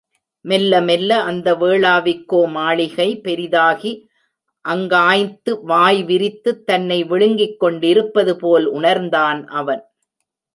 [0.45, 3.91] மெல்ல மெல்ல அந்த வேளாவிக்கோ மாளிகை பெரிதாகி
[4.65, 9.83] அங்காய்த்து வாய் விரித்துத் தன்னை விழுங்கிக்கொண்டிருப்பது போல் உணர்ந்தான் அவன்.